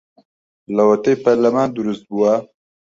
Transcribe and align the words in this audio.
لەوەتەی 0.75 1.21
پەرلەمان 1.23 1.69
دروست 1.77 2.03
بووە 2.09 2.33